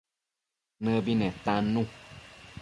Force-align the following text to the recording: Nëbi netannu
Nëbi 0.83 1.13
netannu 1.19 1.83